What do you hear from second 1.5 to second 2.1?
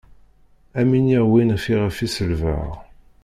fiɣef i